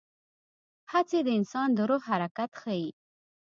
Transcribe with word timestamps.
هڅې 0.91 1.19
د 1.25 1.29
انسان 1.39 1.69
د 1.73 1.79
روح 1.89 2.01
حرکت 2.09 2.51
ښيي. 2.61 2.87